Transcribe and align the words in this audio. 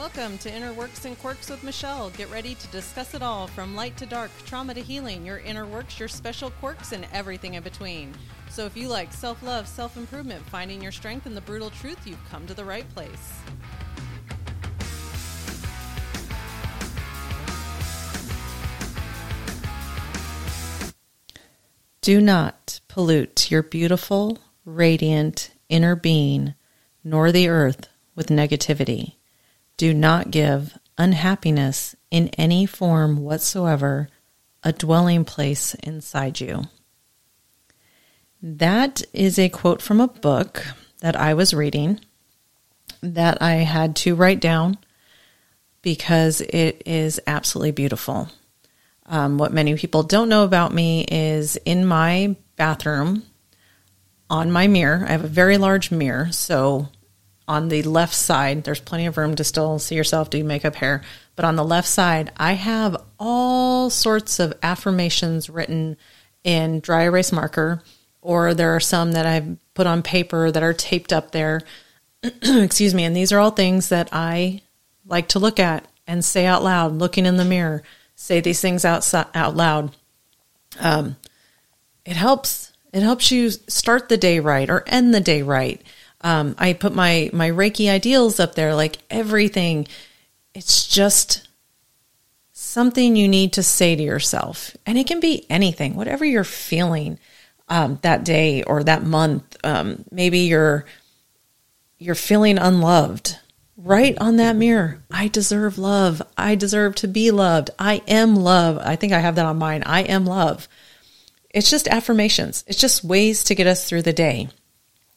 Welcome 0.00 0.38
to 0.38 0.50
Inner 0.50 0.72
Works 0.72 1.04
and 1.04 1.18
Quirks 1.18 1.50
with 1.50 1.62
Michelle. 1.62 2.08
Get 2.08 2.30
ready 2.30 2.54
to 2.54 2.66
discuss 2.68 3.12
it 3.12 3.20
all 3.20 3.46
from 3.46 3.76
light 3.76 3.98
to 3.98 4.06
dark, 4.06 4.30
trauma 4.46 4.72
to 4.72 4.80
healing, 4.80 5.26
your 5.26 5.40
inner 5.40 5.66
works, 5.66 5.98
your 5.98 6.08
special 6.08 6.52
quirks, 6.52 6.92
and 6.92 7.06
everything 7.12 7.52
in 7.52 7.62
between. 7.62 8.14
So 8.48 8.64
if 8.64 8.78
you 8.78 8.88
like 8.88 9.12
self 9.12 9.42
love, 9.42 9.68
self 9.68 9.98
improvement, 9.98 10.42
finding 10.46 10.80
your 10.80 10.90
strength, 10.90 11.26
and 11.26 11.36
the 11.36 11.42
brutal 11.42 11.68
truth, 11.68 12.06
you've 12.06 12.30
come 12.30 12.46
to 12.46 12.54
the 12.54 12.64
right 12.64 12.88
place. 12.94 13.34
Do 22.00 22.22
not 22.22 22.80
pollute 22.88 23.50
your 23.50 23.62
beautiful, 23.62 24.38
radiant 24.64 25.50
inner 25.68 25.94
being, 25.94 26.54
nor 27.04 27.30
the 27.30 27.50
earth 27.50 27.90
with 28.14 28.28
negativity. 28.28 29.19
Do 29.80 29.94
not 29.94 30.30
give 30.30 30.76
unhappiness 30.98 31.96
in 32.10 32.28
any 32.36 32.66
form 32.66 33.16
whatsoever 33.16 34.10
a 34.62 34.74
dwelling 34.74 35.24
place 35.24 35.72
inside 35.76 36.38
you. 36.38 36.64
That 38.42 39.00
is 39.14 39.38
a 39.38 39.48
quote 39.48 39.80
from 39.80 39.98
a 39.98 40.06
book 40.06 40.66
that 40.98 41.16
I 41.16 41.32
was 41.32 41.54
reading 41.54 41.98
that 43.00 43.40
I 43.40 43.52
had 43.52 43.96
to 43.96 44.14
write 44.14 44.38
down 44.38 44.76
because 45.80 46.42
it 46.42 46.82
is 46.84 47.18
absolutely 47.26 47.70
beautiful. 47.70 48.28
Um, 49.06 49.38
what 49.38 49.54
many 49.54 49.74
people 49.76 50.02
don't 50.02 50.28
know 50.28 50.44
about 50.44 50.74
me 50.74 51.06
is 51.10 51.56
in 51.56 51.86
my 51.86 52.36
bathroom, 52.56 53.22
on 54.28 54.52
my 54.52 54.66
mirror, 54.66 55.06
I 55.08 55.12
have 55.12 55.24
a 55.24 55.28
very 55.28 55.56
large 55.56 55.90
mirror. 55.90 56.30
So 56.32 56.90
on 57.50 57.68
the 57.68 57.82
left 57.82 58.14
side, 58.14 58.62
there's 58.62 58.80
plenty 58.80 59.06
of 59.06 59.16
room 59.18 59.34
to 59.34 59.42
still 59.42 59.80
see 59.80 59.96
yourself, 59.96 60.30
do 60.30 60.44
makeup, 60.44 60.76
hair. 60.76 61.02
But 61.34 61.44
on 61.44 61.56
the 61.56 61.64
left 61.64 61.88
side, 61.88 62.30
I 62.36 62.52
have 62.52 62.96
all 63.18 63.90
sorts 63.90 64.38
of 64.38 64.54
affirmations 64.62 65.50
written 65.50 65.96
in 66.44 66.78
dry 66.78 67.02
erase 67.02 67.32
marker, 67.32 67.82
or 68.22 68.54
there 68.54 68.76
are 68.76 68.80
some 68.80 69.12
that 69.12 69.26
I've 69.26 69.56
put 69.74 69.88
on 69.88 70.02
paper 70.02 70.52
that 70.52 70.62
are 70.62 70.72
taped 70.72 71.12
up 71.12 71.32
there. 71.32 71.60
Excuse 72.22 72.94
me. 72.94 73.02
And 73.02 73.16
these 73.16 73.32
are 73.32 73.40
all 73.40 73.50
things 73.50 73.88
that 73.88 74.10
I 74.12 74.62
like 75.04 75.28
to 75.30 75.40
look 75.40 75.58
at 75.58 75.84
and 76.06 76.24
say 76.24 76.46
out 76.46 76.62
loud, 76.62 76.92
looking 76.92 77.26
in 77.26 77.36
the 77.36 77.44
mirror 77.44 77.82
say 78.20 78.38
these 78.40 78.60
things 78.60 78.84
out, 78.84 79.12
out 79.34 79.56
loud. 79.56 79.96
Um, 80.78 81.16
it 82.04 82.16
helps. 82.16 82.72
It 82.92 83.02
helps 83.02 83.32
you 83.32 83.50
start 83.50 84.08
the 84.08 84.18
day 84.18 84.40
right 84.40 84.68
or 84.68 84.84
end 84.86 85.14
the 85.14 85.20
day 85.20 85.42
right. 85.42 85.80
Um, 86.20 86.54
I 86.58 86.74
put 86.74 86.94
my 86.94 87.30
my 87.32 87.50
Reiki 87.50 87.90
ideals 87.90 88.40
up 88.40 88.54
there, 88.54 88.74
like 88.74 88.98
everything. 89.10 89.86
It's 90.54 90.86
just 90.86 91.48
something 92.52 93.16
you 93.16 93.28
need 93.28 93.54
to 93.54 93.62
say 93.62 93.96
to 93.96 94.02
yourself, 94.02 94.76
and 94.86 94.98
it 94.98 95.06
can 95.06 95.20
be 95.20 95.46
anything, 95.50 95.94
whatever 95.94 96.24
you're 96.24 96.44
feeling 96.44 97.18
um, 97.68 97.98
that 98.02 98.24
day 98.24 98.62
or 98.62 98.84
that 98.84 99.02
month. 99.02 99.56
Um, 99.64 100.04
maybe 100.10 100.40
you're 100.40 100.84
you're 101.98 102.14
feeling 102.14 102.58
unloved 102.58 103.36
Write 103.82 104.18
on 104.18 104.36
that 104.36 104.56
mirror. 104.56 105.02
I 105.10 105.28
deserve 105.28 105.78
love. 105.78 106.20
I 106.36 106.54
deserve 106.54 106.96
to 106.96 107.08
be 107.08 107.30
loved. 107.30 107.70
I 107.78 108.02
am 108.06 108.36
love. 108.36 108.76
I 108.76 108.96
think 108.96 109.14
I 109.14 109.20
have 109.20 109.36
that 109.36 109.46
on 109.46 109.56
mine. 109.56 109.84
I 109.86 110.02
am 110.02 110.26
love. 110.26 110.68
It's 111.48 111.70
just 111.70 111.88
affirmations. 111.88 112.62
It's 112.66 112.78
just 112.78 113.02
ways 113.02 113.44
to 113.44 113.54
get 113.54 113.66
us 113.66 113.88
through 113.88 114.02
the 114.02 114.12
day. 114.12 114.50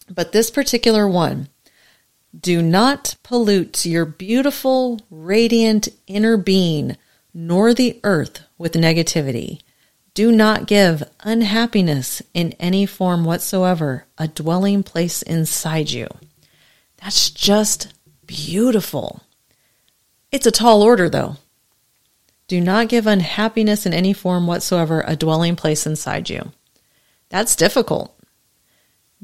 But 0.10 0.32
this 0.32 0.52
particular 0.52 1.08
one, 1.08 1.50
do 2.38 2.62
not 2.62 3.16
pollute 3.24 3.86
your 3.86 4.06
beautiful, 4.06 5.00
radiant 5.10 5.88
inner 6.08 6.36
being, 6.36 6.98
nor 7.34 7.74
the 7.74 8.00
earth 8.04 8.42
with 8.58 8.74
negativity. 8.74 9.62
Do 10.14 10.32
not 10.32 10.68
give 10.68 11.04
unhappiness 11.22 12.22
in 12.34 12.54
any 12.54 12.86
form 12.86 13.24
whatsoever 13.24 14.06
a 14.18 14.28
dwelling 14.28 14.84
place 14.84 15.22
inside 15.22 15.92
you. 15.92 16.08
That's 16.98 17.30
just 17.30 17.94
beautiful. 18.26 19.22
It's 20.32 20.48
a 20.48 20.52
tall 20.52 20.82
order, 20.82 21.10
though. 21.10 21.38
Do 22.48 22.60
not 22.62 22.90
give 22.90 23.08
unhappiness 23.08 23.86
in 23.86 23.94
any 23.94 24.14
form 24.14 24.48
whatsoever 24.48 25.04
a 25.08 25.16
dwelling 25.16 25.56
place 25.56 25.86
inside 25.86 26.30
you. 26.30 26.52
That's 27.30 27.56
difficult. 27.56 28.16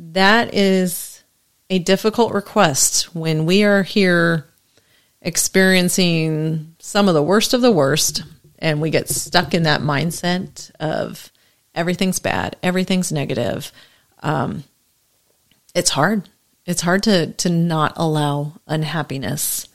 That 0.02 0.54
is 0.54 1.22
a 1.70 1.80
difficult 1.80 2.34
request 2.34 3.14
when 3.14 3.46
we 3.46 3.66
are 3.66 3.84
here 3.84 4.48
experiencing 5.22 6.74
some 6.80 7.10
of 7.10 7.14
the 7.14 7.22
worst 7.22 7.54
of 7.54 7.60
the 7.60 7.72
worst 7.72 8.24
and 8.60 8.80
we 8.80 8.92
get 8.92 9.10
stuck 9.10 9.54
in 9.54 9.64
that 9.64 9.82
mindset 9.82 10.72
of 10.80 11.34
everything's 11.76 12.20
bad, 12.20 12.56
everything's 12.64 13.12
negative. 13.12 13.74
Um, 14.24 14.64
it's 15.76 15.90
hard. 15.90 16.30
It's 16.66 16.82
hard 16.82 17.04
to 17.04 17.34
to 17.34 17.50
not 17.50 17.92
allow 17.98 18.54
unhappiness 18.68 19.68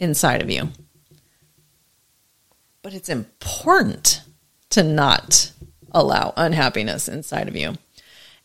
inside 0.00 0.42
of 0.42 0.50
you. 0.50 0.70
But 2.82 2.94
it's 2.94 3.08
important 3.08 4.22
to 4.70 4.82
not 4.82 5.52
allow 5.92 6.32
unhappiness 6.36 7.08
inside 7.08 7.46
of 7.46 7.54
you. 7.54 7.76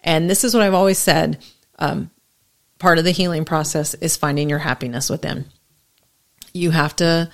And 0.04 0.30
this 0.30 0.44
is 0.44 0.54
what 0.54 0.64
I've 0.64 0.74
always 0.74 0.98
said. 0.98 1.44
Um, 1.80 2.10
part 2.80 2.98
of 2.98 3.04
the 3.04 3.12
healing 3.12 3.46
process 3.46 3.94
is 3.96 4.18
finding 4.18 4.50
your 4.50 4.60
happiness 4.60 5.10
within. 5.10 5.46
You 6.54 6.72
have 6.72 6.96
to 6.98 7.30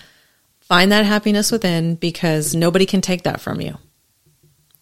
find 0.60 0.92
that 0.92 1.06
happiness 1.06 1.52
within 1.52 1.96
because 1.96 2.54
nobody 2.54 2.86
can 2.86 3.02
take 3.02 3.24
that 3.24 3.42
from 3.42 3.62
you. 3.62 3.78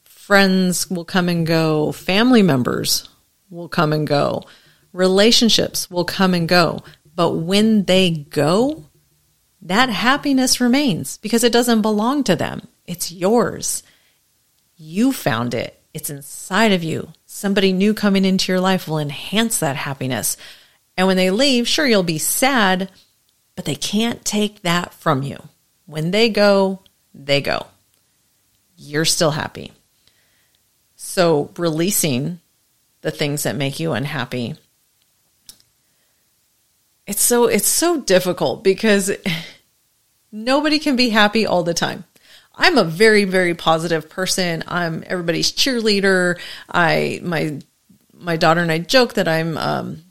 Friends 0.03 0.89
will 0.89 1.05
come 1.05 1.29
and 1.29 1.45
go, 1.45 1.91
family 1.91 2.41
members 2.41 3.07
will 3.51 3.69
come 3.69 3.93
and 3.93 4.07
go. 4.07 4.43
Relationships 4.91 5.89
will 5.91 6.05
come 6.05 6.33
and 6.33 6.49
go, 6.49 6.81
but 7.15 7.31
when 7.33 7.85
they 7.85 8.09
go, 8.09 8.85
that 9.61 9.89
happiness 9.89 10.59
remains 10.59 11.17
because 11.19 11.43
it 11.43 11.53
doesn't 11.53 11.81
belong 11.81 12.23
to 12.23 12.35
them. 12.35 12.67
It's 12.85 13.11
yours. 13.11 13.83
You 14.77 15.11
found 15.11 15.53
it. 15.53 15.81
It's 15.93 16.09
inside 16.09 16.71
of 16.71 16.83
you. 16.83 17.13
Somebody 17.35 17.73
new 17.73 17.93
coming 17.93 18.23
into 18.23 18.51
your 18.51 18.61
life 18.61 18.87
will 18.87 18.97
enhance 18.97 19.59
that 19.59 19.75
happiness. 19.75 20.37
And 20.95 21.05
when 21.05 21.17
they 21.17 21.31
leave, 21.31 21.67
sure, 21.67 21.85
you'll 21.85 22.01
be 22.01 22.17
sad, 22.17 22.89
but 23.55 23.65
they 23.65 23.75
can't 23.75 24.23
take 24.23 24.61
that 24.61 24.93
from 24.93 25.21
you. 25.21 25.49
When 25.85 26.11
they 26.11 26.29
go, 26.29 26.79
they 27.13 27.41
go. 27.41 27.67
You're 28.77 29.03
still 29.03 29.31
happy. 29.31 29.73
So, 30.95 31.51
releasing 31.57 32.39
the 33.01 33.11
things 33.11 33.43
that 33.43 33.57
make 33.57 33.81
you 33.81 33.91
unhappy 33.91 34.55
it's 37.07 37.21
so 37.21 37.45
it's 37.45 37.67
so 37.67 38.01
difficult 38.01 38.63
because 38.63 39.11
nobody 40.31 40.79
can 40.79 40.95
be 40.95 41.09
happy 41.09 41.45
all 41.45 41.63
the 41.63 41.73
time. 41.73 42.03
I'm 42.55 42.77
a 42.77 42.83
very 42.83 43.25
very 43.25 43.53
positive 43.53 44.09
person. 44.09 44.63
I'm 44.67 45.03
everybody's 45.07 45.51
cheerleader. 45.51 46.39
I 46.69 47.19
my 47.23 47.59
my 48.13 48.37
daughter 48.37 48.61
and 48.61 48.71
I 48.71 48.79
joke 48.79 49.13
that 49.15 49.27
I'm 49.27 49.57
um, 49.57 50.03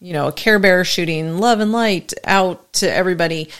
you 0.00 0.12
know, 0.12 0.28
a 0.28 0.32
care 0.32 0.58
bear 0.58 0.84
shooting 0.84 1.38
love 1.38 1.60
and 1.60 1.72
light 1.72 2.12
out 2.24 2.72
to 2.74 2.92
everybody. 2.92 3.50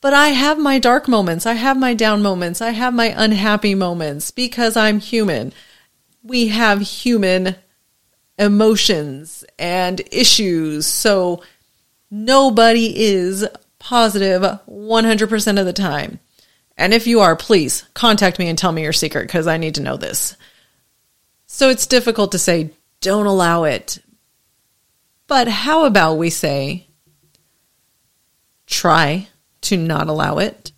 But 0.00 0.14
I 0.14 0.28
have 0.28 0.58
my 0.58 0.78
dark 0.78 1.08
moments. 1.08 1.44
I 1.44 1.54
have 1.54 1.76
my 1.76 1.92
down 1.92 2.22
moments. 2.22 2.62
I 2.62 2.70
have 2.70 2.94
my 2.94 3.14
unhappy 3.16 3.74
moments 3.74 4.30
because 4.30 4.76
I'm 4.76 4.98
human. 4.98 5.52
We 6.22 6.48
have 6.48 6.80
human 6.80 7.56
emotions 8.38 9.44
and 9.58 10.00
issues. 10.10 10.86
So 10.86 11.42
Nobody 12.10 13.04
is 13.06 13.46
positive 13.78 14.42
100% 14.42 15.60
of 15.60 15.66
the 15.66 15.72
time. 15.72 16.18
And 16.76 16.94
if 16.94 17.06
you 17.06 17.20
are, 17.20 17.36
please 17.36 17.84
contact 17.94 18.38
me 18.38 18.48
and 18.48 18.56
tell 18.56 18.72
me 18.72 18.82
your 18.82 18.92
secret 18.92 19.26
because 19.26 19.46
I 19.46 19.58
need 19.58 19.74
to 19.76 19.82
know 19.82 19.96
this. 19.96 20.36
So 21.46 21.68
it's 21.68 21.86
difficult 21.86 22.32
to 22.32 22.38
say, 22.38 22.70
don't 23.00 23.26
allow 23.26 23.64
it. 23.64 23.98
But 25.26 25.48
how 25.48 25.84
about 25.84 26.14
we 26.14 26.30
say, 26.30 26.86
try 28.66 29.28
to 29.62 29.76
not 29.76 30.08
allow 30.08 30.38
it? 30.38 30.72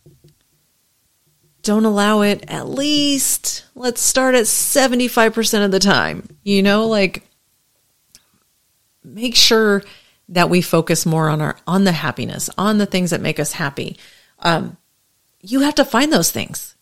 Don't 1.62 1.85
allow 1.85 2.23
it 2.23 2.44
at 2.49 2.69
least, 2.69 3.65
let's 3.75 4.00
start 4.00 4.35
at 4.35 4.44
75% 4.44 5.65
of 5.65 5.71
the 5.71 5.79
time. 5.79 6.27
You 6.43 6.62
know, 6.62 6.89
like 6.89 7.25
make 9.05 9.37
sure 9.37 9.83
that 10.29 10.50
we 10.50 10.62
focus 10.62 11.06
more 11.06 11.29
on 11.29 11.41
our 11.41 11.56
on 11.67 11.85
the 11.85 11.93
happiness, 11.93 12.49
on 12.56 12.79
the 12.79 12.87
things 12.87 13.11
that 13.11 13.21
make 13.21 13.39
us 13.39 13.53
happy. 13.53 13.97
Um, 14.41 14.77
you 15.43 15.61
have 15.61 15.75
to 15.77 15.85
find 15.85 16.12
those 16.12 16.31
things. 16.31 16.75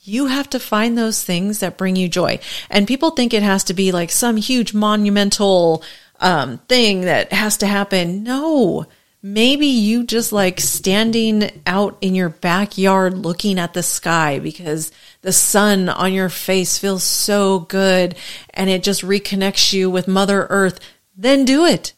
You 0.00 0.26
have 0.26 0.50
to 0.50 0.60
find 0.60 0.96
those 0.96 1.24
things 1.24 1.60
that 1.60 1.78
bring 1.78 1.96
you 1.96 2.08
joy. 2.08 2.40
And 2.70 2.86
people 2.86 3.10
think 3.10 3.32
it 3.32 3.42
has 3.42 3.64
to 3.64 3.74
be 3.74 3.92
like 3.92 4.10
some 4.10 4.36
huge 4.36 4.74
monumental 4.74 5.82
um, 6.20 6.58
thing 6.68 7.02
that 7.02 7.32
has 7.32 7.58
to 7.58 7.66
happen. 7.66 8.22
No, 8.22 8.86
Maybe 9.20 9.66
you 9.66 10.04
just 10.04 10.32
like 10.32 10.60
standing 10.60 11.50
out 11.66 11.98
in 12.00 12.14
your 12.14 12.28
backyard 12.28 13.18
looking 13.18 13.58
at 13.58 13.74
the 13.74 13.82
sky 13.82 14.38
because 14.38 14.92
the 15.22 15.32
sun 15.32 15.88
on 15.88 16.12
your 16.12 16.28
face 16.28 16.78
feels 16.78 17.02
so 17.02 17.58
good 17.58 18.14
and 18.54 18.70
it 18.70 18.84
just 18.84 19.02
reconnects 19.02 19.72
you 19.72 19.90
with 19.90 20.06
Mother 20.06 20.46
Earth. 20.50 20.78
Then 21.16 21.44
do 21.44 21.64
it. 21.64 21.94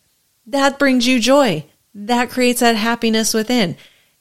That 0.46 0.78
brings 0.78 1.06
you 1.06 1.20
joy. 1.20 1.66
That 1.94 2.30
creates 2.30 2.60
that 2.60 2.76
happiness 2.76 3.34
within. 3.34 3.76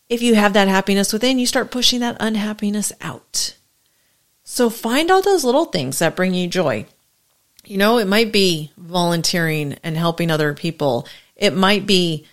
If 0.09 0.23
you 0.23 0.35
have 0.35 0.53
that 0.53 0.67
happiness 0.67 1.13
within, 1.13 1.37
you 1.39 1.45
start 1.45 1.71
pushing 1.71 1.99
that 1.99 2.17
unhappiness 2.19 2.91
out. 2.99 3.55
So 4.43 4.71
find 4.71 5.11
all 5.11 5.21
those 5.21 5.43
little 5.43 5.65
things 5.65 5.99
that 5.99 6.15
bring 6.15 6.33
you 6.33 6.47
joy. 6.47 6.87
You 7.63 7.77
know, 7.77 7.99
it 7.99 8.07
might 8.07 8.31
be 8.31 8.71
volunteering 8.75 9.77
and 9.83 9.95
helping 9.95 10.31
other 10.31 10.55
people. 10.55 11.07
It 11.35 11.53
might 11.53 11.85
be 11.85 12.25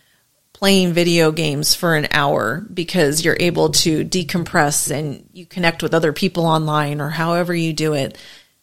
playing 0.54 0.94
video 0.94 1.30
games 1.30 1.74
for 1.74 1.94
an 1.94 2.08
hour 2.12 2.66
because 2.72 3.22
you're 3.22 3.36
able 3.38 3.68
to 3.68 4.02
decompress 4.06 4.90
and 4.90 5.28
you 5.34 5.44
connect 5.44 5.82
with 5.82 5.92
other 5.92 6.14
people 6.14 6.46
online 6.46 7.02
or 7.02 7.10
however 7.10 7.54
you 7.54 7.74
do 7.74 7.92
it. 7.92 8.16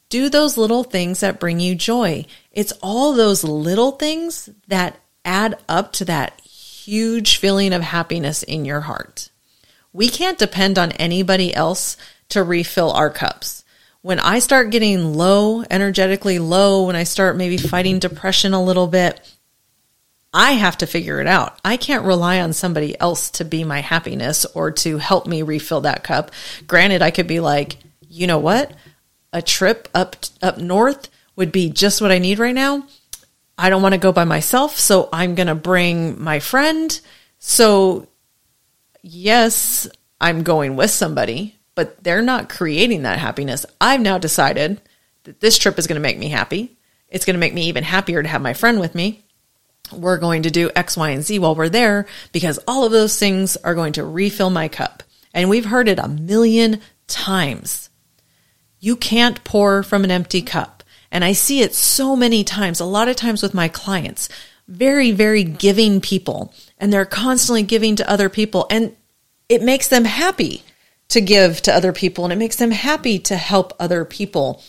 Do 0.09 0.29
those 0.29 0.57
little 0.57 0.83
things 0.83 1.19
that 1.19 1.39
bring 1.39 1.59
you 1.59 1.75
joy. 1.75 2.25
It's 2.51 2.73
all 2.81 3.13
those 3.13 3.43
little 3.43 3.91
things 3.91 4.49
that 4.67 4.97
add 5.23 5.59
up 5.69 5.93
to 5.93 6.05
that 6.05 6.41
huge 6.85 7.37
feeling 7.37 7.73
of 7.73 7.81
happiness 7.81 8.43
in 8.43 8.65
your 8.65 8.81
heart. 8.81 9.29
We 9.93 10.09
can't 10.09 10.37
depend 10.37 10.77
on 10.77 10.91
anybody 10.93 11.53
else 11.53 11.97
to 12.29 12.43
refill 12.43 12.91
our 12.91 13.09
cups. 13.09 13.63
When 14.01 14.19
I 14.19 14.39
start 14.39 14.71
getting 14.71 15.13
low, 15.13 15.63
energetically 15.69 16.39
low, 16.39 16.87
when 16.87 16.95
I 16.95 17.03
start 17.03 17.37
maybe 17.37 17.57
fighting 17.57 17.99
depression 17.99 18.53
a 18.53 18.63
little 18.63 18.87
bit, 18.87 19.21
I 20.33 20.53
have 20.53 20.79
to 20.79 20.87
figure 20.87 21.21
it 21.21 21.27
out. 21.27 21.57
I 21.63 21.77
can't 21.77 22.05
rely 22.05 22.41
on 22.41 22.53
somebody 22.53 22.99
else 22.99 23.29
to 23.31 23.45
be 23.45 23.63
my 23.63 23.79
happiness 23.79 24.45
or 24.45 24.71
to 24.71 24.97
help 24.97 25.27
me 25.27 25.43
refill 25.43 25.81
that 25.81 26.03
cup. 26.03 26.31
Granted, 26.67 27.01
I 27.01 27.11
could 27.11 27.27
be 27.27 27.39
like, 27.39 27.77
you 28.09 28.27
know 28.27 28.39
what? 28.39 28.73
A 29.31 29.41
trip 29.41 29.87
up 29.93 30.17
up 30.41 30.57
north 30.57 31.09
would 31.35 31.51
be 31.51 31.69
just 31.69 32.01
what 32.01 32.11
I 32.11 32.17
need 32.17 32.39
right 32.39 32.55
now. 32.55 32.87
I 33.57 33.69
don't 33.69 33.81
want 33.81 33.93
to 33.93 33.99
go 33.99 34.11
by 34.11 34.23
myself, 34.23 34.77
so 34.77 35.09
I'm 35.13 35.35
going 35.35 35.47
to 35.47 35.55
bring 35.55 36.21
my 36.21 36.39
friend. 36.39 36.99
So 37.39 38.07
yes, 39.01 39.87
I'm 40.19 40.43
going 40.43 40.75
with 40.75 40.91
somebody, 40.91 41.55
but 41.75 42.03
they're 42.03 42.21
not 42.21 42.49
creating 42.49 43.03
that 43.03 43.19
happiness. 43.19 43.65
I've 43.79 44.01
now 44.01 44.17
decided 44.17 44.81
that 45.23 45.39
this 45.39 45.57
trip 45.57 45.77
is 45.77 45.87
going 45.87 45.95
to 45.95 46.01
make 46.01 46.17
me 46.17 46.29
happy. 46.29 46.77
It's 47.09 47.25
going 47.25 47.35
to 47.35 47.39
make 47.39 47.53
me 47.53 47.67
even 47.67 47.83
happier 47.83 48.23
to 48.23 48.29
have 48.29 48.41
my 48.41 48.53
friend 48.53 48.79
with 48.79 48.95
me 48.95 49.23
we're 49.91 50.17
going 50.17 50.43
to 50.43 50.51
do 50.51 50.71
X, 50.75 50.97
Y, 50.97 51.09
and 51.09 51.23
Z 51.23 51.39
while 51.39 51.55
we're 51.55 51.69
there 51.69 52.05
because 52.31 52.59
all 52.67 52.85
of 52.85 52.91
those 52.91 53.17
things 53.17 53.57
are 53.57 53.75
going 53.75 53.93
to 53.93 54.05
refill 54.05 54.49
my 54.49 54.67
cup. 54.67 55.03
And 55.33 55.49
we've 55.49 55.65
heard 55.65 55.87
it 55.87 55.99
a 55.99 56.07
million 56.07 56.81
times. 57.07 57.89
You 58.79 58.95
can't 58.95 59.43
pour 59.43 59.83
from 59.83 60.03
an 60.03 60.11
empty 60.11 60.41
cup. 60.41 60.82
And 61.13 61.23
I 61.23 61.31
see 61.31 61.61
it 61.61 61.73
so 61.73 62.17
many 62.17 62.43
times, 62.43 62.81
a 62.81 62.85
lot 62.85 63.07
of 63.07 63.15
times 63.15 63.41
with 63.41 63.53
my 63.53 63.69
clients, 63.69 64.27
very, 64.67 65.11
very 65.11 65.45
giving 65.45 66.01
people, 66.01 66.53
and 66.77 66.91
they're 66.91 67.05
constantly 67.05 67.63
giving 67.63 67.95
to 67.95 68.09
other 68.09 68.27
people. 68.27 68.67
And 68.69 68.97
it 69.47 69.61
makes 69.61 69.87
them 69.87 70.03
happy 70.03 70.63
to 71.09 71.21
give 71.21 71.61
to 71.61 71.73
other 71.73 71.93
people 71.93 72.23
and 72.23 72.33
it 72.33 72.37
makes 72.37 72.55
them 72.55 72.71
happy 72.71 73.19
to 73.19 73.37
help 73.37 73.73
other 73.79 74.03
people. 74.03 74.63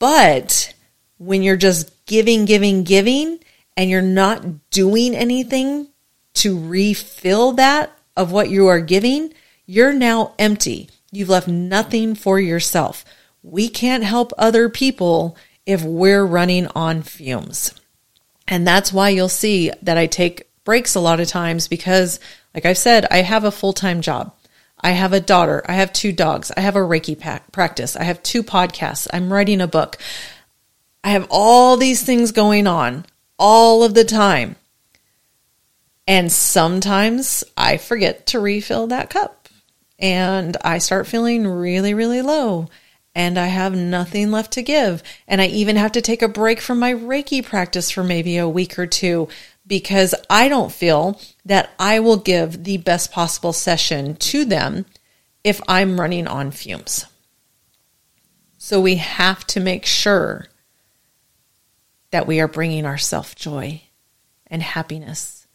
But 0.00 0.74
when 1.18 1.42
you're 1.44 1.56
just 1.56 2.04
giving, 2.06 2.44
giving, 2.46 2.82
giving, 2.82 3.38
and 3.76 3.88
you're 3.88 4.02
not 4.02 4.70
doing 4.70 5.14
anything 5.14 5.86
to 6.34 6.58
refill 6.58 7.52
that 7.52 7.96
of 8.16 8.32
what 8.32 8.50
you 8.50 8.66
are 8.66 8.80
giving, 8.80 9.32
you're 9.64 9.92
now 9.92 10.34
empty. 10.36 10.90
You've 11.12 11.28
left 11.28 11.46
nothing 11.46 12.16
for 12.16 12.40
yourself. 12.40 13.04
We 13.44 13.68
can't 13.68 14.02
help 14.02 14.32
other 14.36 14.68
people 14.68 15.36
if 15.66 15.82
we're 15.82 16.24
running 16.24 16.66
on 16.68 17.02
fumes. 17.02 17.74
And 18.48 18.66
that's 18.66 18.92
why 18.92 19.10
you'll 19.10 19.28
see 19.28 19.70
that 19.82 19.98
I 19.98 20.06
take 20.06 20.48
breaks 20.64 20.94
a 20.94 21.00
lot 21.00 21.20
of 21.20 21.28
times 21.28 21.68
because, 21.68 22.20
like 22.54 22.66
I've 22.66 22.78
said, 22.78 23.06
I 23.10 23.18
have 23.18 23.44
a 23.44 23.50
full 23.50 23.72
time 23.72 24.00
job. 24.00 24.34
I 24.80 24.90
have 24.90 25.12
a 25.12 25.20
daughter. 25.20 25.62
I 25.66 25.74
have 25.74 25.92
two 25.92 26.12
dogs. 26.12 26.50
I 26.56 26.60
have 26.60 26.74
a 26.74 26.80
Reiki 26.80 27.18
practice. 27.52 27.94
I 27.94 28.02
have 28.02 28.22
two 28.22 28.42
podcasts. 28.42 29.06
I'm 29.12 29.32
writing 29.32 29.60
a 29.60 29.68
book. 29.68 29.96
I 31.04 31.10
have 31.10 31.28
all 31.30 31.76
these 31.76 32.02
things 32.02 32.32
going 32.32 32.66
on 32.66 33.06
all 33.38 33.84
of 33.84 33.94
the 33.94 34.04
time. 34.04 34.56
And 36.06 36.32
sometimes 36.32 37.44
I 37.56 37.76
forget 37.76 38.26
to 38.28 38.40
refill 38.40 38.88
that 38.88 39.08
cup 39.08 39.48
and 40.00 40.56
I 40.64 40.78
start 40.78 41.06
feeling 41.06 41.46
really, 41.46 41.94
really 41.94 42.22
low 42.22 42.68
and 43.14 43.38
I 43.38 43.46
have 43.46 43.74
nothing 43.74 44.30
left 44.30 44.52
to 44.52 44.62
give. 44.62 45.02
And 45.28 45.40
I 45.40 45.46
even 45.46 45.76
have 45.76 45.92
to 45.92 46.00
take 46.00 46.22
a 46.22 46.28
break 46.28 46.60
from 46.60 46.78
my 46.78 46.92
Reiki 46.94 47.44
practice 47.44 47.90
for 47.90 48.02
maybe 48.02 48.36
a 48.38 48.48
week 48.48 48.78
or 48.78 48.86
two 48.86 49.28
because 49.66 50.14
I 50.28 50.48
don't 50.48 50.72
feel 50.72 51.20
that 51.44 51.70
I 51.78 52.00
will 52.00 52.16
give 52.16 52.64
the 52.64 52.78
best 52.78 53.12
possible 53.12 53.52
session 53.52 54.16
to 54.16 54.44
them 54.44 54.86
if 55.44 55.60
I'm 55.68 56.00
running 56.00 56.26
on 56.26 56.50
fumes. 56.50 57.06
So 58.58 58.80
we 58.80 58.96
have 58.96 59.46
to 59.48 59.60
make 59.60 59.84
sure 59.84 60.46
that 62.10 62.26
we 62.26 62.40
are 62.40 62.48
bringing 62.48 62.86
ourselves 62.86 63.34
joy 63.34 63.82
and 64.46 64.62
happiness. 64.62 65.46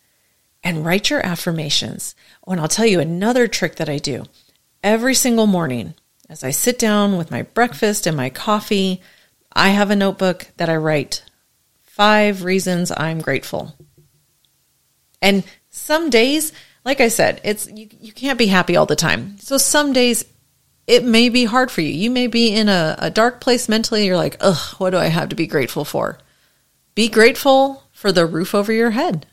And 0.64 0.84
write 0.84 1.10
your 1.10 1.26
affirmations. 1.26 2.16
Oh, 2.46 2.52
and 2.52 2.60
I'll 2.60 2.68
tell 2.68 2.86
you 2.86 3.00
another 3.00 3.48
trick 3.48 3.76
that 3.76 3.88
I 3.88 4.00
do 4.00 4.26
every 4.84 5.14
single 5.14 5.48
morning 5.48 5.94
as 6.30 6.44
I 6.44 6.52
sit 6.52 6.78
down 6.78 7.18
with 7.18 7.32
my 7.32 7.44
breakfast 7.44 8.06
and 8.08 8.18
my 8.18 8.30
coffee. 8.30 9.02
I 9.54 9.70
have 9.70 9.90
a 9.90 9.96
notebook 9.96 10.48
that 10.58 10.70
I 10.70 10.76
write 10.76 11.24
five 11.82 12.44
reasons 12.44 12.92
I'm 12.96 13.22
grateful. 13.22 13.76
And 15.22 15.44
some 15.70 16.10
days, 16.10 16.54
like 16.86 17.02
I 17.02 17.08
said, 17.08 17.42
it's 17.44 17.68
you, 17.72 17.88
you 18.00 18.12
can't 18.12 18.38
be 18.38 18.48
happy 18.48 18.76
all 18.76 18.86
the 18.86 18.96
time. 18.96 19.38
So 19.40 19.58
some 19.58 19.94
days 19.94 20.26
it 20.86 21.04
may 21.04 21.30
be 21.30 21.46
hard 21.46 21.72
for 21.72 21.82
you. 21.82 21.90
You 21.90 22.10
may 22.10 22.28
be 22.28 22.54
in 22.54 22.70
a, 22.70 22.96
a 23.00 23.10
dark 23.10 23.42
place 23.42 23.68
mentally. 23.68 24.06
You're 24.06 24.16
like, 24.16 24.38
ugh, 24.40 24.76
what 24.78 24.92
do 24.92 24.98
I 24.98 25.08
have 25.08 25.30
to 25.30 25.36
be 25.36 25.48
grateful 25.48 25.86
for? 25.86 26.20
Be 26.96 27.10
grateful 27.10 27.84
for 27.92 28.12
the 28.12 28.26
roof 28.26 28.56
over 28.56 28.72
your 28.72 28.92
head. 28.92 29.28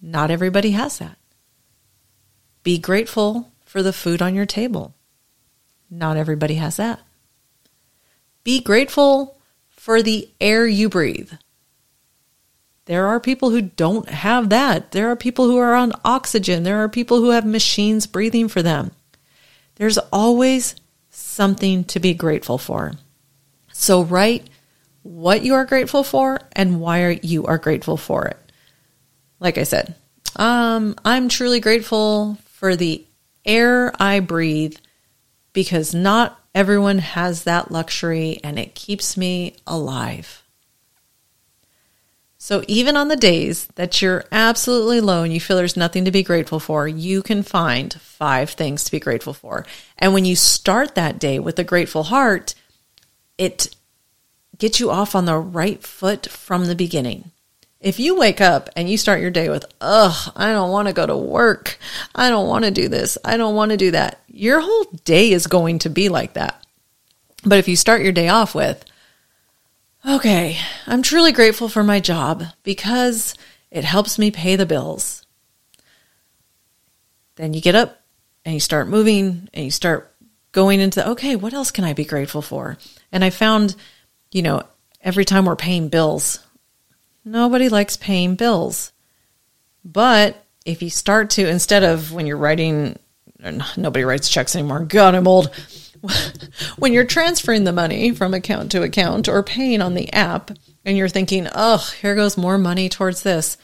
Not 0.00 0.30
everybody 0.30 0.72
has 0.72 0.98
that. 0.98 1.18
Be 2.62 2.78
grateful 2.78 3.52
for 3.64 3.82
the 3.82 3.92
food 3.92 4.20
on 4.20 4.34
your 4.34 4.46
table. 4.46 4.95
Not 5.90 6.16
everybody 6.16 6.54
has 6.54 6.76
that. 6.76 7.00
Be 8.44 8.60
grateful 8.60 9.38
for 9.68 10.02
the 10.02 10.28
air 10.40 10.66
you 10.66 10.88
breathe. 10.88 11.32
There 12.86 13.06
are 13.06 13.18
people 13.18 13.50
who 13.50 13.62
don't 13.62 14.08
have 14.08 14.48
that. 14.50 14.92
There 14.92 15.10
are 15.10 15.16
people 15.16 15.46
who 15.46 15.58
are 15.58 15.74
on 15.74 15.92
oxygen. 16.04 16.62
There 16.62 16.78
are 16.78 16.88
people 16.88 17.18
who 17.18 17.30
have 17.30 17.44
machines 17.44 18.06
breathing 18.06 18.48
for 18.48 18.62
them. 18.62 18.92
There's 19.74 19.98
always 20.12 20.76
something 21.10 21.84
to 21.84 22.00
be 22.00 22.14
grateful 22.14 22.58
for. 22.58 22.92
So 23.72 24.02
write 24.02 24.48
what 25.02 25.42
you 25.42 25.54
are 25.54 25.64
grateful 25.64 26.02
for 26.02 26.40
and 26.52 26.80
why 26.80 27.20
you 27.22 27.46
are 27.46 27.58
grateful 27.58 27.96
for 27.96 28.26
it. 28.26 28.38
Like 29.40 29.58
I 29.58 29.64
said, 29.64 29.94
um, 30.36 30.94
I'm 31.04 31.28
truly 31.28 31.60
grateful 31.60 32.38
for 32.44 32.76
the 32.76 33.04
air 33.44 33.92
I 34.00 34.20
breathe 34.20 34.76
because 35.56 35.94
not 35.94 36.38
everyone 36.54 36.98
has 36.98 37.44
that 37.44 37.70
luxury 37.70 38.38
and 38.44 38.58
it 38.58 38.74
keeps 38.74 39.16
me 39.16 39.56
alive. 39.66 40.42
So, 42.36 42.62
even 42.68 42.94
on 42.94 43.08
the 43.08 43.16
days 43.16 43.66
that 43.76 44.02
you're 44.02 44.26
absolutely 44.30 45.00
low 45.00 45.22
and 45.22 45.32
you 45.32 45.40
feel 45.40 45.56
there's 45.56 45.74
nothing 45.74 46.04
to 46.04 46.10
be 46.10 46.22
grateful 46.22 46.60
for, 46.60 46.86
you 46.86 47.22
can 47.22 47.42
find 47.42 47.90
five 47.94 48.50
things 48.50 48.84
to 48.84 48.90
be 48.90 49.00
grateful 49.00 49.32
for. 49.32 49.64
And 49.96 50.12
when 50.12 50.26
you 50.26 50.36
start 50.36 50.94
that 50.94 51.18
day 51.18 51.38
with 51.38 51.58
a 51.58 51.64
grateful 51.64 52.02
heart, 52.02 52.54
it 53.38 53.74
gets 54.58 54.78
you 54.78 54.90
off 54.90 55.14
on 55.14 55.24
the 55.24 55.38
right 55.38 55.82
foot 55.82 56.28
from 56.28 56.66
the 56.66 56.76
beginning. 56.76 57.30
If 57.86 58.00
you 58.00 58.18
wake 58.18 58.40
up 58.40 58.68
and 58.74 58.90
you 58.90 58.98
start 58.98 59.20
your 59.20 59.30
day 59.30 59.48
with, 59.48 59.64
ugh, 59.80 60.32
I 60.34 60.50
don't 60.50 60.72
want 60.72 60.88
to 60.88 60.92
go 60.92 61.06
to 61.06 61.16
work. 61.16 61.78
I 62.16 62.30
don't 62.30 62.48
want 62.48 62.64
to 62.64 62.72
do 62.72 62.88
this. 62.88 63.16
I 63.24 63.36
don't 63.36 63.54
want 63.54 63.70
to 63.70 63.76
do 63.76 63.92
that. 63.92 64.20
Your 64.26 64.60
whole 64.60 64.86
day 65.04 65.30
is 65.30 65.46
going 65.46 65.78
to 65.78 65.88
be 65.88 66.08
like 66.08 66.32
that. 66.32 66.60
But 67.44 67.60
if 67.60 67.68
you 67.68 67.76
start 67.76 68.02
your 68.02 68.10
day 68.10 68.28
off 68.28 68.56
with, 68.56 68.84
okay, 70.04 70.58
I'm 70.88 71.00
truly 71.00 71.30
grateful 71.30 71.68
for 71.68 71.84
my 71.84 72.00
job 72.00 72.42
because 72.64 73.36
it 73.70 73.84
helps 73.84 74.18
me 74.18 74.32
pay 74.32 74.56
the 74.56 74.66
bills. 74.66 75.24
Then 77.36 77.54
you 77.54 77.60
get 77.60 77.76
up 77.76 78.00
and 78.44 78.52
you 78.52 78.58
start 78.58 78.88
moving 78.88 79.48
and 79.54 79.64
you 79.64 79.70
start 79.70 80.12
going 80.50 80.80
into, 80.80 81.08
okay, 81.10 81.36
what 81.36 81.54
else 81.54 81.70
can 81.70 81.84
I 81.84 81.92
be 81.92 82.04
grateful 82.04 82.42
for? 82.42 82.78
And 83.12 83.24
I 83.24 83.30
found 83.30 83.76
you 84.32 84.42
know, 84.42 84.62
every 85.00 85.24
time 85.24 85.44
we're 85.44 85.56
paying 85.56 85.88
bills, 85.88 86.40
nobody 87.26 87.68
likes 87.68 87.98
paying 87.98 88.36
bills. 88.36 88.92
But 89.84 90.42
if 90.64 90.80
you 90.80 90.88
start 90.88 91.30
to, 91.30 91.46
instead 91.46 91.82
of 91.82 92.12
when 92.12 92.26
you're 92.26 92.38
writing, 92.38 92.98
nobody 93.76 94.04
writes 94.04 94.30
checks 94.30 94.56
anymore. 94.56 94.80
God, 94.80 95.14
I'm 95.14 95.28
old. 95.28 95.50
when 96.78 96.92
you're 96.92 97.04
transferring 97.04 97.64
the 97.64 97.72
money 97.72 98.12
from 98.12 98.32
account 98.32 98.70
to 98.72 98.82
account 98.82 99.28
or 99.28 99.42
paying 99.42 99.82
on 99.82 99.94
the 99.94 100.12
app 100.12 100.50
and 100.84 100.96
you're 100.96 101.08
thinking, 101.08 101.48
oh, 101.54 101.92
here 102.00 102.14
goes 102.14 102.38
more 102.38 102.58
money 102.58 102.88
towards 102.88 103.22
this. 103.22 103.58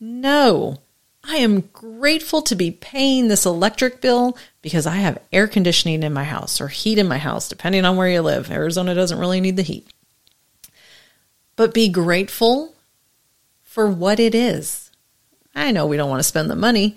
No, 0.00 0.78
I 1.24 1.36
am 1.36 1.62
grateful 1.72 2.42
to 2.42 2.54
be 2.54 2.70
paying 2.70 3.28
this 3.28 3.44
electric 3.44 4.00
bill 4.00 4.36
because 4.62 4.86
I 4.86 4.96
have 4.96 5.20
air 5.32 5.48
conditioning 5.48 6.02
in 6.02 6.12
my 6.12 6.24
house 6.24 6.60
or 6.60 6.68
heat 6.68 6.98
in 6.98 7.08
my 7.08 7.18
house, 7.18 7.48
depending 7.48 7.84
on 7.84 7.96
where 7.96 8.08
you 8.08 8.22
live. 8.22 8.50
Arizona 8.50 8.94
doesn't 8.94 9.18
really 9.18 9.40
need 9.40 9.56
the 9.56 9.62
heat. 9.62 9.88
But 11.56 11.74
be 11.74 11.88
grateful 11.88 12.74
for 13.78 13.88
what 13.88 14.18
it 14.18 14.34
is. 14.34 14.90
I 15.54 15.70
know 15.70 15.86
we 15.86 15.96
don't 15.96 16.10
want 16.10 16.18
to 16.18 16.28
spend 16.28 16.50
the 16.50 16.56
money, 16.56 16.96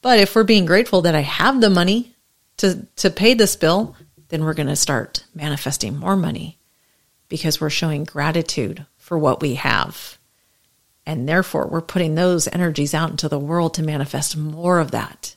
but 0.00 0.18
if 0.18 0.34
we're 0.34 0.42
being 0.42 0.64
grateful 0.64 1.02
that 1.02 1.14
I 1.14 1.20
have 1.20 1.60
the 1.60 1.68
money 1.68 2.14
to, 2.56 2.86
to 2.96 3.10
pay 3.10 3.34
this 3.34 3.54
bill, 3.54 3.94
then 4.28 4.44
we're 4.44 4.54
going 4.54 4.68
to 4.68 4.76
start 4.76 5.26
manifesting 5.34 5.94
more 5.94 6.16
money 6.16 6.56
because 7.28 7.60
we're 7.60 7.68
showing 7.68 8.04
gratitude 8.04 8.86
for 8.96 9.18
what 9.18 9.42
we 9.42 9.56
have. 9.56 10.16
And 11.04 11.28
therefore, 11.28 11.66
we're 11.66 11.82
putting 11.82 12.14
those 12.14 12.48
energies 12.48 12.94
out 12.94 13.10
into 13.10 13.28
the 13.28 13.38
world 13.38 13.74
to 13.74 13.82
manifest 13.82 14.38
more 14.38 14.78
of 14.78 14.92
that. 14.92 15.36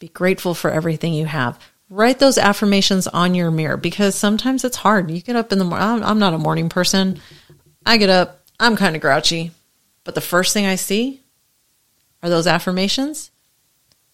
Be 0.00 0.08
grateful 0.08 0.52
for 0.52 0.70
everything 0.70 1.14
you 1.14 1.24
have. 1.24 1.58
Write 1.88 2.18
those 2.18 2.36
affirmations 2.36 3.06
on 3.06 3.34
your 3.34 3.50
mirror 3.50 3.78
because 3.78 4.14
sometimes 4.14 4.66
it's 4.66 4.76
hard. 4.76 5.10
You 5.10 5.22
get 5.22 5.36
up 5.36 5.50
in 5.50 5.58
the 5.58 5.64
morning. 5.64 6.04
I'm 6.04 6.18
not 6.18 6.34
a 6.34 6.38
morning 6.38 6.68
person. 6.68 7.22
I 7.86 7.96
get 7.96 8.10
up, 8.10 8.41
I'm 8.62 8.76
kind 8.76 8.94
of 8.94 9.02
grouchy. 9.02 9.50
But 10.04 10.14
the 10.14 10.20
first 10.20 10.54
thing 10.54 10.66
I 10.66 10.76
see 10.76 11.20
are 12.22 12.30
those 12.30 12.46
affirmations. 12.46 13.32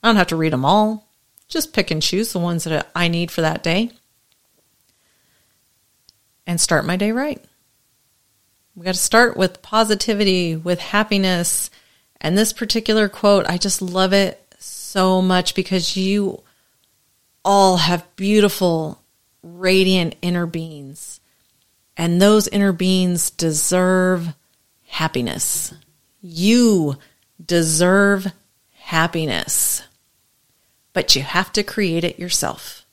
I 0.03 0.09
don't 0.09 0.17
have 0.17 0.29
to 0.29 0.37
read 0.37 0.55
them 0.55 0.65
all. 0.65 1.07
Just 1.49 1.75
pick 1.75 1.91
and 1.91 2.01
choose 2.03 2.33
the 2.33 2.39
ones 2.39 2.65
that 2.65 2.89
I 2.95 3.09
need 3.09 3.31
for 3.31 3.43
that 3.43 3.63
day 3.63 3.91
and 6.47 6.59
start 6.59 6.87
my 6.87 6.97
day 6.97 7.13
right. 7.13 7.45
We 8.75 8.85
got 8.85 8.95
to 8.95 9.01
start 9.01 9.37
with 9.37 9.61
positivity, 9.61 10.57
with 10.57 10.79
happiness. 10.81 11.69
And 12.19 12.37
this 12.37 12.55
particular 12.55 13.09
quote, 13.09 13.45
I 13.47 13.59
just 13.59 13.83
love 13.83 14.15
it 14.15 14.43
so 14.59 15.21
much 15.21 15.55
because 15.55 15.95
you 15.97 16.43
all 17.45 17.77
have 17.77 18.17
beautiful, 18.17 19.03
radiant 19.43 20.17
inner 20.23 20.47
beings. 20.47 21.21
And 21.99 22.23
those 22.23 22.49
inner 22.49 22.73
beings 22.73 23.31
deserve 23.31 24.35
happiness. 24.89 25.73
You 26.21 26.97
deserve 27.45 28.33
happiness 28.73 29.83
but 30.99 31.15
you 31.15 31.23
have 31.23 31.53
to 31.53 31.63
create 31.63 32.03
it 32.03 32.19
yourself. 32.19 32.85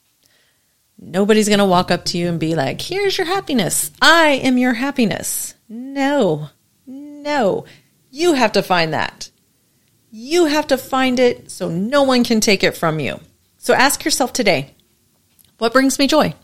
Nobody's 0.99 1.47
going 1.47 1.57
to 1.57 1.65
walk 1.65 1.89
up 1.89 2.05
to 2.05 2.19
you 2.19 2.27
and 2.29 2.39
be 2.39 2.53
like, 2.53 2.79
here's 2.79 3.17
your 3.17 3.25
happiness. 3.25 3.89
I 3.99 4.27
am 4.43 4.59
your 4.59 4.73
happiness. 4.73 5.55
No, 5.67 6.49
no. 6.85 7.65
You 8.11 8.33
have 8.33 8.51
to 8.51 8.61
find 8.61 8.93
that. 8.93 9.31
You 10.11 10.45
have 10.45 10.67
to 10.67 10.77
find 10.77 11.19
it 11.19 11.49
so 11.49 11.67
no 11.67 12.03
one 12.03 12.23
can 12.23 12.41
take 12.41 12.63
it 12.63 12.77
from 12.77 12.99
you. 12.99 13.19
So 13.57 13.73
ask 13.73 14.05
yourself 14.05 14.31
today, 14.31 14.75
what 15.57 15.73
brings 15.73 15.97
me 15.97 16.05
joy? 16.05 16.35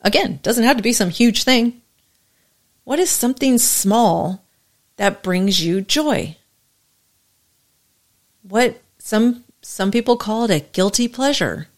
Again, 0.00 0.40
doesn't 0.42 0.64
have 0.64 0.78
to 0.78 0.82
be 0.82 0.94
some 0.94 1.10
huge 1.10 1.44
thing. 1.44 1.82
What 2.84 2.98
is 2.98 3.10
something 3.10 3.58
small 3.58 4.46
that 4.96 5.22
brings 5.22 5.64
you 5.64 5.80
joy? 5.80 6.36
What 8.42 8.80
some 8.98 9.44
some 9.62 9.90
people 9.90 10.16
call 10.16 10.44
it 10.44 10.50
a 10.50 10.60
guilty 10.72 11.08
pleasure. 11.08 11.68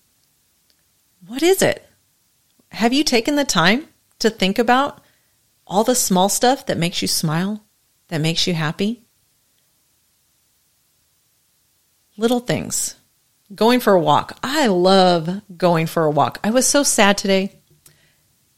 What 1.27 1.43
is 1.43 1.63
it? 1.63 1.89
Have 2.73 2.93
you 2.93 3.05
taken 3.05 3.37
the 3.37 3.45
time 3.45 3.87
to 4.19 4.31
think 4.31 4.59
about 4.59 5.03
all 5.67 5.85
the 5.85 5.95
small 5.95 6.29
stuff 6.29 6.67
that 6.67 6.79
makes 6.79 7.03
you 7.03 7.09
smile, 7.09 7.63
that 8.09 8.21
makes 8.21 8.47
you 8.47 8.55
happy? 8.55 9.03
Little 12.17 12.41
things. 12.41 12.97
Going 13.55 13.81
for 13.81 13.93
a 13.93 14.01
walk. 14.01 14.39
I 14.43 14.67
love 14.67 15.43
going 15.57 15.87
for 15.87 16.05
a 16.05 16.11
walk. 16.11 16.41
I 16.43 16.51
was 16.51 16.67
so 16.67 16.83
sad 16.83 17.19
today. 17.19 17.53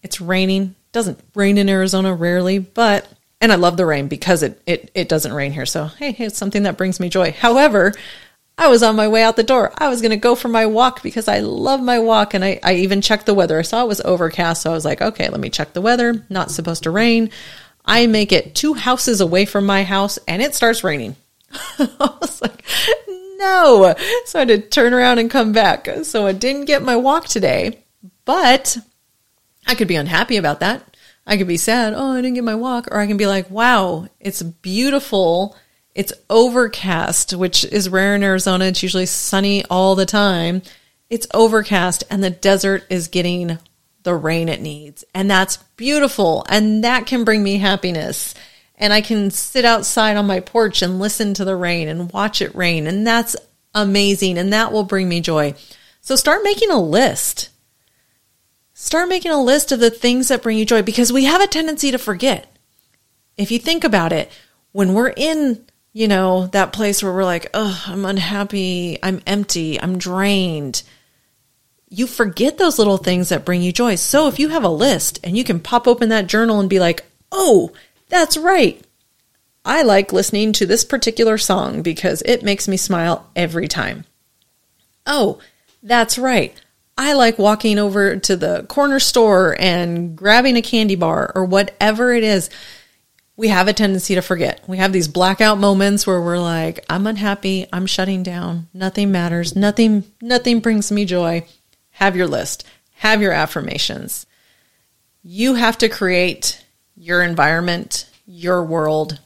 It's 0.02 0.20
raining. 0.20 0.76
Doesn't 0.92 1.20
rain 1.34 1.58
in 1.58 1.68
Arizona 1.68 2.14
rarely, 2.14 2.58
but 2.58 3.08
and 3.40 3.52
I 3.52 3.56
love 3.56 3.76
the 3.76 3.86
rain 3.86 4.08
because 4.08 4.42
it 4.42 4.60
it 4.66 4.90
it 4.94 5.08
doesn't 5.08 5.32
rain 5.32 5.52
here. 5.52 5.66
So 5.66 5.86
hey, 5.86 6.16
it's 6.18 6.38
something 6.38 6.64
that 6.64 6.76
brings 6.76 7.00
me 7.00 7.08
joy. 7.08 7.32
However, 7.32 7.92
I 8.58 8.68
was 8.68 8.82
on 8.82 8.96
my 8.96 9.08
way 9.08 9.22
out 9.22 9.36
the 9.36 9.42
door. 9.42 9.72
I 9.76 9.88
was 9.88 10.00
going 10.00 10.12
to 10.12 10.16
go 10.16 10.34
for 10.34 10.48
my 10.48 10.64
walk 10.64 11.02
because 11.02 11.28
I 11.28 11.40
love 11.40 11.82
my 11.82 11.98
walk. 11.98 12.32
And 12.32 12.42
I, 12.42 12.58
I 12.62 12.76
even 12.76 13.02
checked 13.02 13.26
the 13.26 13.34
weather. 13.34 13.58
I 13.58 13.62
saw 13.62 13.84
it 13.84 13.88
was 13.88 14.00
overcast. 14.00 14.62
So 14.62 14.70
I 14.70 14.74
was 14.74 14.84
like, 14.84 15.02
okay, 15.02 15.28
let 15.28 15.40
me 15.40 15.50
check 15.50 15.74
the 15.74 15.82
weather. 15.82 16.24
Not 16.30 16.50
supposed 16.50 16.84
to 16.84 16.90
rain. 16.90 17.30
I 17.84 18.06
make 18.06 18.32
it 18.32 18.54
two 18.54 18.74
houses 18.74 19.20
away 19.20 19.44
from 19.44 19.66
my 19.66 19.84
house 19.84 20.18
and 20.26 20.40
it 20.40 20.54
starts 20.54 20.82
raining. 20.82 21.16
I 21.78 22.16
was 22.20 22.40
like, 22.40 22.64
no. 23.38 23.94
So 24.24 24.38
I 24.38 24.40
had 24.40 24.48
to 24.48 24.58
turn 24.58 24.94
around 24.94 25.18
and 25.18 25.30
come 25.30 25.52
back. 25.52 25.88
So 26.04 26.26
I 26.26 26.32
didn't 26.32 26.64
get 26.64 26.82
my 26.82 26.96
walk 26.96 27.26
today, 27.26 27.84
but 28.24 28.78
I 29.66 29.74
could 29.74 29.88
be 29.88 29.96
unhappy 29.96 30.38
about 30.38 30.60
that. 30.60 30.95
I 31.26 31.36
could 31.36 31.48
be 31.48 31.56
sad. 31.56 31.94
Oh, 31.94 32.12
I 32.12 32.22
didn't 32.22 32.34
get 32.34 32.44
my 32.44 32.54
walk. 32.54 32.88
Or 32.90 32.98
I 32.98 33.06
can 33.06 33.16
be 33.16 33.26
like, 33.26 33.50
wow, 33.50 34.06
it's 34.20 34.42
beautiful 34.42 35.56
it's 35.96 36.12
overcast, 36.28 37.32
which 37.32 37.64
is 37.64 37.88
rare 37.88 38.14
in 38.14 38.22
Arizona. 38.22 38.66
It's 38.66 38.82
usually 38.82 39.06
sunny 39.06 39.64
all 39.64 39.94
the 39.94 40.04
time. 40.04 40.60
It's 41.08 41.26
overcast 41.32 42.04
and 42.10 42.22
the 42.22 42.28
desert 42.28 42.84
is 42.90 43.08
getting 43.08 43.58
the 44.02 44.14
rain 44.14 44.50
it 44.50 44.60
needs. 44.60 45.04
And 45.14 45.30
that's 45.30 45.56
beautiful. 45.78 46.44
And 46.50 46.84
that 46.84 47.06
can 47.06 47.24
bring 47.24 47.42
me 47.42 47.56
happiness. 47.56 48.34
And 48.74 48.92
I 48.92 49.00
can 49.00 49.30
sit 49.30 49.64
outside 49.64 50.18
on 50.18 50.26
my 50.26 50.40
porch 50.40 50.82
and 50.82 51.00
listen 51.00 51.32
to 51.32 51.46
the 51.46 51.56
rain 51.56 51.88
and 51.88 52.12
watch 52.12 52.42
it 52.42 52.54
rain. 52.54 52.86
And 52.86 53.06
that's 53.06 53.34
amazing. 53.74 54.36
And 54.36 54.52
that 54.52 54.72
will 54.72 54.84
bring 54.84 55.08
me 55.08 55.22
joy. 55.22 55.54
So 56.02 56.14
start 56.14 56.42
making 56.44 56.70
a 56.70 56.78
list. 56.78 57.48
Start 58.78 59.08
making 59.08 59.32
a 59.32 59.42
list 59.42 59.72
of 59.72 59.80
the 59.80 59.90
things 59.90 60.28
that 60.28 60.42
bring 60.42 60.58
you 60.58 60.66
joy 60.66 60.82
because 60.82 61.10
we 61.10 61.24
have 61.24 61.40
a 61.40 61.46
tendency 61.46 61.90
to 61.90 61.98
forget. 61.98 62.54
If 63.38 63.50
you 63.50 63.58
think 63.58 63.84
about 63.84 64.12
it, 64.12 64.30
when 64.72 64.92
we're 64.92 65.14
in 65.16 65.64
you 65.96 66.08
know, 66.08 66.46
that 66.48 66.74
place 66.74 67.02
where 67.02 67.10
we're 67.10 67.24
like, 67.24 67.48
oh, 67.54 67.82
I'm 67.86 68.04
unhappy, 68.04 68.98
I'm 69.02 69.22
empty, 69.26 69.80
I'm 69.80 69.96
drained. 69.96 70.82
You 71.88 72.06
forget 72.06 72.58
those 72.58 72.78
little 72.78 72.98
things 72.98 73.30
that 73.30 73.46
bring 73.46 73.62
you 73.62 73.72
joy. 73.72 73.94
So 73.94 74.28
if 74.28 74.38
you 74.38 74.50
have 74.50 74.62
a 74.62 74.68
list 74.68 75.20
and 75.24 75.38
you 75.38 75.42
can 75.42 75.58
pop 75.58 75.88
open 75.88 76.10
that 76.10 76.26
journal 76.26 76.60
and 76.60 76.68
be 76.68 76.78
like, 76.78 77.06
oh, 77.32 77.72
that's 78.10 78.36
right. 78.36 78.84
I 79.64 79.84
like 79.84 80.12
listening 80.12 80.52
to 80.52 80.66
this 80.66 80.84
particular 80.84 81.38
song 81.38 81.80
because 81.80 82.20
it 82.26 82.42
makes 82.42 82.68
me 82.68 82.76
smile 82.76 83.30
every 83.34 83.66
time. 83.66 84.04
Oh, 85.06 85.40
that's 85.82 86.18
right. 86.18 86.60
I 86.98 87.12
like 87.12 87.38
walking 87.38 87.78
over 87.78 88.16
to 88.16 88.36
the 88.36 88.64
corner 88.68 89.00
store 89.00 89.54
and 89.58 90.16
grabbing 90.16 90.56
a 90.56 90.62
candy 90.62 90.96
bar 90.96 91.30
or 91.34 91.44
whatever 91.44 92.12
it 92.12 92.24
is 92.24 92.48
we 93.36 93.48
have 93.48 93.68
a 93.68 93.72
tendency 93.72 94.14
to 94.14 94.22
forget. 94.22 94.66
We 94.66 94.78
have 94.78 94.92
these 94.92 95.08
blackout 95.08 95.58
moments 95.58 96.06
where 96.06 96.20
we're 96.20 96.38
like, 96.38 96.84
I'm 96.88 97.06
unhappy, 97.06 97.66
I'm 97.72 97.86
shutting 97.86 98.22
down, 98.22 98.68
nothing 98.72 99.12
matters, 99.12 99.54
nothing 99.54 100.04
nothing 100.22 100.60
brings 100.60 100.90
me 100.90 101.04
joy. 101.04 101.46
Have 101.90 102.16
your 102.16 102.26
list. 102.26 102.64
Have 102.96 103.20
your 103.20 103.32
affirmations. 103.32 104.26
You 105.22 105.54
have 105.54 105.78
to 105.78 105.88
create 105.88 106.64
your 106.94 107.22
environment, 107.22 108.08
your 108.26 108.64
world. 108.64 109.20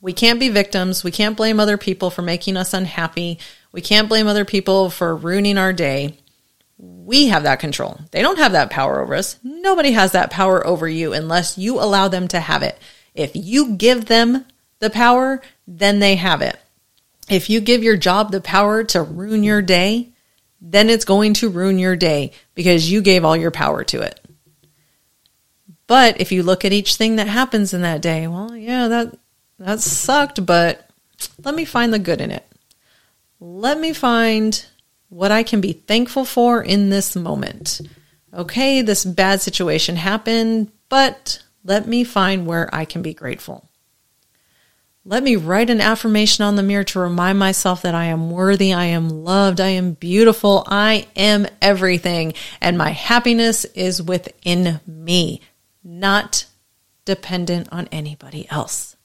We 0.00 0.12
can't 0.12 0.40
be 0.40 0.48
victims. 0.48 1.02
We 1.02 1.10
can't 1.10 1.36
blame 1.36 1.58
other 1.58 1.78
people 1.78 2.10
for 2.10 2.22
making 2.22 2.56
us 2.56 2.74
unhappy. 2.74 3.38
We 3.72 3.80
can't 3.80 4.08
blame 4.08 4.26
other 4.26 4.44
people 4.44 4.90
for 4.90 5.16
ruining 5.16 5.58
our 5.58 5.72
day. 5.72 6.18
We 6.84 7.28
have 7.28 7.44
that 7.44 7.60
control. 7.60 8.00
They 8.10 8.22
don't 8.22 8.40
have 8.40 8.52
that 8.52 8.70
power 8.70 9.00
over 9.00 9.14
us. 9.14 9.38
Nobody 9.44 9.92
has 9.92 10.12
that 10.12 10.32
power 10.32 10.66
over 10.66 10.88
you 10.88 11.12
unless 11.12 11.56
you 11.56 11.78
allow 11.78 12.08
them 12.08 12.26
to 12.28 12.40
have 12.40 12.64
it. 12.64 12.76
If 13.14 13.36
you 13.36 13.76
give 13.76 14.06
them 14.06 14.44
the 14.80 14.90
power, 14.90 15.40
then 15.68 16.00
they 16.00 16.16
have 16.16 16.42
it. 16.42 16.58
If 17.28 17.48
you 17.48 17.60
give 17.60 17.84
your 17.84 17.96
job 17.96 18.32
the 18.32 18.40
power 18.40 18.82
to 18.82 19.02
ruin 19.02 19.44
your 19.44 19.62
day, 19.62 20.08
then 20.60 20.90
it's 20.90 21.04
going 21.04 21.34
to 21.34 21.50
ruin 21.50 21.78
your 21.78 21.94
day 21.94 22.32
because 22.56 22.90
you 22.90 23.00
gave 23.00 23.24
all 23.24 23.36
your 23.36 23.52
power 23.52 23.84
to 23.84 24.00
it. 24.00 24.18
But 25.86 26.20
if 26.20 26.32
you 26.32 26.42
look 26.42 26.64
at 26.64 26.72
each 26.72 26.96
thing 26.96 27.16
that 27.16 27.28
happens 27.28 27.72
in 27.72 27.82
that 27.82 28.02
day, 28.02 28.26
well, 28.26 28.56
yeah, 28.56 28.88
that 28.88 29.18
that 29.58 29.80
sucked, 29.80 30.44
but 30.44 30.88
let 31.44 31.54
me 31.54 31.64
find 31.64 31.92
the 31.92 32.00
good 32.00 32.20
in 32.20 32.32
it. 32.32 32.44
Let 33.38 33.78
me 33.78 33.92
find 33.92 34.64
what 35.12 35.30
I 35.30 35.42
can 35.42 35.60
be 35.60 35.74
thankful 35.74 36.24
for 36.24 36.62
in 36.62 36.88
this 36.88 37.14
moment. 37.14 37.82
Okay, 38.32 38.80
this 38.80 39.04
bad 39.04 39.42
situation 39.42 39.96
happened, 39.96 40.72
but 40.88 41.42
let 41.64 41.86
me 41.86 42.02
find 42.02 42.46
where 42.46 42.74
I 42.74 42.86
can 42.86 43.02
be 43.02 43.12
grateful. 43.12 43.68
Let 45.04 45.22
me 45.22 45.36
write 45.36 45.68
an 45.68 45.82
affirmation 45.82 46.44
on 46.44 46.56
the 46.56 46.62
mirror 46.62 46.84
to 46.84 46.98
remind 46.98 47.38
myself 47.38 47.82
that 47.82 47.94
I 47.94 48.06
am 48.06 48.30
worthy, 48.30 48.72
I 48.72 48.86
am 48.86 49.10
loved, 49.10 49.60
I 49.60 49.68
am 49.68 49.92
beautiful, 49.92 50.64
I 50.66 51.06
am 51.14 51.46
everything, 51.60 52.32
and 52.62 52.78
my 52.78 52.90
happiness 52.90 53.66
is 53.66 54.02
within 54.02 54.80
me, 54.86 55.42
not 55.84 56.46
dependent 57.04 57.68
on 57.70 57.86
anybody 57.92 58.48
else. 58.48 58.96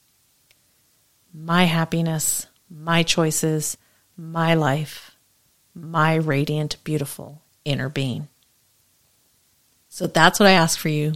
My 1.34 1.66
happiness, 1.66 2.48
my 2.70 3.04
choices, 3.04 3.76
my 4.16 4.54
life, 4.54 5.07
my 5.82 6.16
radiant, 6.16 6.84
beautiful 6.84 7.42
inner 7.66 7.90
being. 7.90 8.28
So 9.90 10.08
that's 10.08 10.40
what 10.40 10.48
I 10.48 10.54
ask 10.54 10.78
for 10.78 10.90
you 10.90 11.14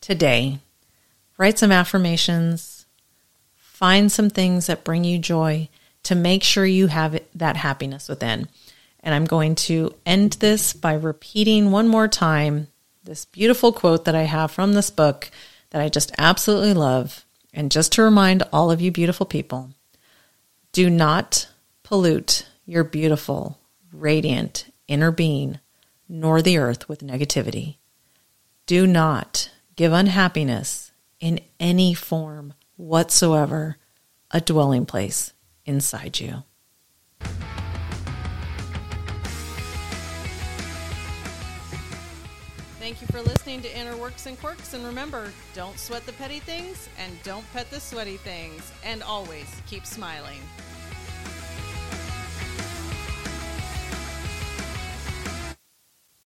today. 0.00 0.58
Write 1.38 1.58
some 1.58 1.72
affirmations 1.72 2.76
Find 3.76 4.10
some 4.10 4.30
things 4.30 4.68
that 4.68 4.84
bring 4.84 5.04
you 5.04 5.18
joy 5.18 5.68
to 6.04 6.14
make 6.14 6.42
sure 6.42 6.64
you 6.64 6.86
have 6.86 7.20
that 7.34 7.58
happiness 7.58 8.08
within. 8.08 8.48
And 9.00 9.14
I'm 9.14 9.26
going 9.26 9.54
to 9.66 9.94
end 10.06 10.32
this 10.40 10.72
by 10.72 10.94
repeating 10.94 11.70
one 11.70 11.86
more 11.86 12.08
time 12.08 12.68
this 13.04 13.26
beautiful 13.26 13.74
quote 13.74 14.06
that 14.06 14.14
I 14.14 14.22
have 14.22 14.50
from 14.50 14.72
this 14.72 14.88
book 14.88 15.30
that 15.72 15.82
I 15.82 15.90
just 15.90 16.10
absolutely 16.16 16.72
love. 16.72 17.26
And 17.52 17.70
just 17.70 17.92
to 17.92 18.02
remind 18.02 18.44
all 18.50 18.70
of 18.70 18.80
you 18.80 18.90
beautiful 18.90 19.26
people 19.26 19.72
do 20.72 20.88
not 20.88 21.46
pollute 21.82 22.48
your 22.64 22.82
beautiful, 22.82 23.58
radiant 23.92 24.72
inner 24.88 25.10
being 25.10 25.58
nor 26.08 26.42
the 26.42 26.58
earth 26.58 26.88
with 26.88 27.00
negativity. 27.00 27.78
Do 28.66 28.86
not 28.86 29.50
give 29.74 29.92
unhappiness 29.92 30.92
in 31.20 31.40
any 31.58 31.94
form 31.94 32.54
whatsoever 32.76 33.76
a 34.30 34.40
dwelling 34.40 34.86
place 34.86 35.32
inside 35.64 36.20
you. 36.20 36.42
Thank 42.78 43.00
you 43.00 43.08
for 43.08 43.20
listening 43.20 43.62
to 43.62 43.76
Inner 43.76 43.96
Works 43.96 44.26
and 44.26 44.38
Quirks. 44.38 44.72
And 44.74 44.84
remember, 44.84 45.32
don't 45.54 45.76
sweat 45.76 46.06
the 46.06 46.12
petty 46.12 46.38
things 46.38 46.88
and 46.98 47.20
don't 47.24 47.44
pet 47.52 47.68
the 47.68 47.80
sweaty 47.80 48.16
things. 48.16 48.70
And 48.84 49.02
always 49.02 49.60
keep 49.66 49.84
smiling. 49.84 50.38